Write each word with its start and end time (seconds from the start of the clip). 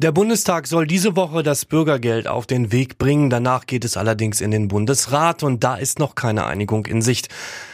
Der 0.00 0.12
Bundestag 0.12 0.68
soll 0.68 0.86
diese 0.86 1.16
Woche 1.16 1.42
das 1.42 1.64
Bürgergeld 1.64 2.28
auf 2.28 2.46
den 2.46 2.70
Weg 2.70 2.98
bringen. 2.98 3.30
Danach 3.30 3.66
geht 3.66 3.84
es 3.84 3.96
allerdings 3.96 4.40
in 4.40 4.52
den 4.52 4.68
Bundesrat 4.68 5.42
und 5.42 5.64
da 5.64 5.74
ist 5.74 5.98
noch 5.98 6.14
keine 6.14 6.46
Einigung 6.46 6.86
in 6.86 7.02
Sicht. 7.02 7.28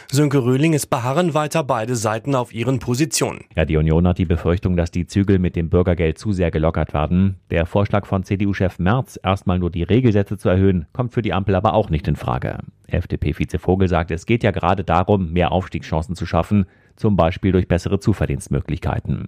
Sönke 0.09 0.43
Röhling 0.43 0.73
ist 0.73 0.87
beharren 0.87 1.35
weiter 1.35 1.63
beide 1.63 1.95
Seiten 1.95 2.33
auf 2.33 2.51
ihren 2.51 2.79
Positionen. 2.79 3.41
Ja, 3.55 3.65
die 3.65 3.77
Union 3.77 4.07
hat 4.07 4.17
die 4.17 4.25
Befürchtung, 4.25 4.75
dass 4.75 4.89
die 4.89 5.05
Zügel 5.05 5.37
mit 5.37 5.55
dem 5.55 5.69
Bürgergeld 5.69 6.17
zu 6.17 6.33
sehr 6.33 6.49
gelockert 6.49 6.95
werden. 6.95 7.35
Der 7.51 7.67
Vorschlag 7.67 8.07
von 8.07 8.23
CDU-Chef 8.23 8.79
Merz, 8.79 9.19
erstmal 9.21 9.59
nur 9.59 9.69
die 9.69 9.83
Regelsätze 9.83 10.35
zu 10.39 10.49
erhöhen, 10.49 10.87
kommt 10.93 11.13
für 11.13 11.21
die 11.21 11.31
Ampel 11.31 11.53
aber 11.53 11.75
auch 11.75 11.91
nicht 11.91 12.07
in 12.07 12.15
Frage. 12.15 12.57
FDP-Vize 12.87 13.59
Vogel 13.59 13.87
sagt, 13.87 14.09
es 14.09 14.25
geht 14.25 14.41
ja 14.41 14.49
gerade 14.49 14.83
darum, 14.83 15.31
mehr 15.31 15.51
Aufstiegschancen 15.51 16.15
zu 16.15 16.25
schaffen, 16.25 16.65
zum 16.95 17.17
Beispiel 17.17 17.51
durch 17.51 17.67
bessere 17.67 17.99
Zuverdienstmöglichkeiten. 17.99 19.27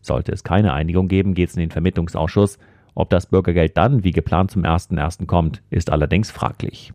Sollte 0.00 0.32
es 0.32 0.44
keine 0.44 0.72
Einigung 0.72 1.08
geben, 1.08 1.34
geht 1.34 1.50
es 1.50 1.56
in 1.56 1.60
den 1.60 1.70
Vermittlungsausschuss. 1.70 2.58
Ob 2.94 3.10
das 3.10 3.26
Bürgergeld 3.26 3.76
dann 3.76 4.04
wie 4.04 4.10
geplant 4.10 4.50
zum 4.50 4.62
1.1. 4.62 5.26
kommt, 5.26 5.62
ist 5.70 5.90
allerdings 5.90 6.30
fraglich. 6.30 6.92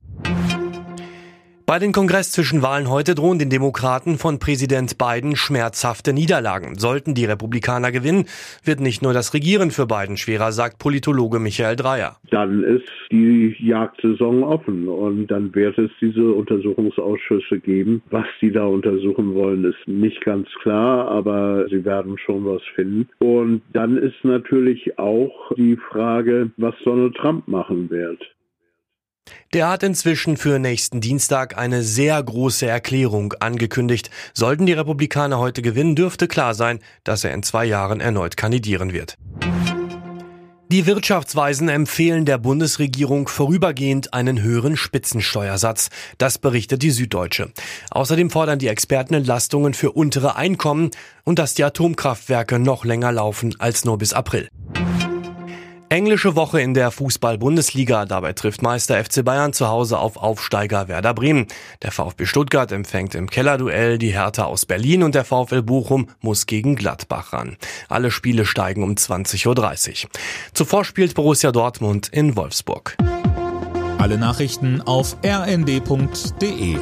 Bei 1.68 1.80
den 1.80 1.94
Kongresszwischenwahlen 1.94 2.92
heute 2.92 3.16
drohen 3.16 3.40
den 3.40 3.50
Demokraten 3.50 4.20
von 4.20 4.38
Präsident 4.38 5.00
Biden 5.00 5.36
schmerzhafte 5.36 6.14
Niederlagen. 6.14 6.78
Sollten 6.78 7.16
die 7.16 7.26
Republikaner 7.26 7.92
gewinnen, 7.92 8.26
wird 8.64 8.82
nicht 8.82 9.02
nur 9.02 9.14
das 9.14 9.34
Regieren 9.34 9.72
für 9.72 9.88
Biden 9.88 10.16
schwerer, 10.16 10.52
sagt 10.52 10.78
Politologe 10.78 11.40
Michael 11.40 11.76
Dreyer. 11.76 12.18
Dann 12.30 12.64
ist 12.64 12.88
die 13.12 13.56
Jagdsaison 13.58 14.44
offen 14.44 14.88
und 14.88 15.26
dann 15.26 15.56
wird 15.56 15.80
es 15.80 15.90
diese 16.00 16.34
Untersuchungsausschüsse 16.34 17.60
geben. 17.60 18.04
Was 18.12 18.28
die 18.42 18.52
da 18.52 18.66
untersuchen 18.66 19.34
wollen, 19.34 19.66
ist 19.66 19.88
nicht 19.88 20.24
ganz 20.24 20.48
klar, 20.62 21.08
aber 21.08 21.68
sie 21.70 21.84
werden 21.84 22.20
schon 22.20 22.46
was 22.46 22.62
finden. 22.76 23.10
Und 23.18 23.64
dann 23.74 23.98
ist 23.98 24.24
natürlich 24.24 25.00
auch 25.00 25.52
die 25.58 25.78
Frage, 25.78 26.52
was 26.58 26.76
Donald 26.84 27.16
Trump 27.16 27.48
machen 27.48 27.90
wird. 27.90 28.22
Der 29.54 29.70
hat 29.70 29.84
inzwischen 29.84 30.38
für 30.38 30.60
nächsten 30.60 31.02
Dienstag 31.02 31.58
eine 31.58 31.82
sehr 31.82 32.22
große 32.22 32.68
Erklärung 32.68 33.34
angekündigt. 33.40 34.10
Sollten 34.34 34.66
die 34.66 34.74
Republikaner 34.74 35.40
heute 35.40 35.62
gewinnen, 35.62 35.96
dürfte 35.96 36.28
klar 36.28 36.54
sein, 36.54 36.80
dass 37.04 37.24
er 37.24 37.34
in 37.34 37.42
zwei 37.42 37.66
Jahren 37.66 38.02
erneut 38.02 38.38
kandidieren 38.38 38.92
wird. 38.92 39.18
Die 40.72 40.88
Wirtschaftsweisen 40.88 41.70
empfehlen 41.70 42.26
der 42.26 42.40
Bundesregierung 42.40 43.28
vorübergehend 43.28 44.14
einen 44.14 44.42
höheren 44.42 44.76
Spitzensteuersatz. 44.76 45.90
Das 46.18 46.40
berichtet 46.40 46.82
die 46.82 46.92
Süddeutsche. 46.92 47.52
Außerdem 47.92 48.32
fordern 48.32 48.60
die 48.60 48.68
Experten 48.68 49.14
Entlastungen 49.14 49.74
für 49.76 49.92
untere 49.92 50.36
Einkommen 50.36 50.90
und 51.24 51.40
dass 51.40 51.54
die 51.54 51.64
Atomkraftwerke 51.64 52.58
noch 52.58 52.84
länger 52.84 53.12
laufen 53.12 53.56
als 53.60 53.86
nur 53.86 54.00
bis 54.00 54.12
April. 54.12 54.50
Englische 55.90 56.36
Woche 56.36 56.62
in 56.62 56.74
der 56.74 56.90
Fußball-Bundesliga. 56.90 58.06
Dabei 58.06 58.34
trifft 58.34 58.64
Meister 58.64 59.04
FC 59.04 59.24
Bayern 59.24 59.54
zu 59.54 59.68
Hause 59.68 60.00
auf 60.00 60.18
Aufsteiger 60.18 60.88
Werder 60.88 61.14
Bremen. 61.14 61.46
Der 61.84 61.92
VfB 61.92 62.26
Stuttgart 62.26 62.72
empfängt 62.72 63.14
im 63.14 63.30
Kellerduell 63.30 64.00
die 64.00 64.12
Hertha 64.12 64.46
aus 64.46 64.66
Berlin 64.66 65.04
und 65.04 65.14
der 65.14 65.26
VfL 65.26 65.62
Bochum 65.62 66.10
muss 66.22 66.48
gegen 66.48 66.76
Gladbach 66.76 67.34
ran. 67.34 67.58
Alle 67.88 68.10
Spiele 68.10 68.46
steigen 68.46 68.84
um 68.84 68.94
20.30 68.94 70.06
Uhr. 70.06 70.10
Zuvor 70.54 70.86
spielt 70.86 71.14
Borussia 71.14 71.52
Dortmund 71.52 72.10
in 72.12 72.36
Wolfsburg. 72.36 72.98
Alle 74.00 74.18
Nachrichten 74.18 74.82
auf 74.82 75.18
rnd.de 75.24 76.78